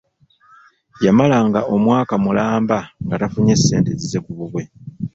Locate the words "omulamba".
2.19-2.77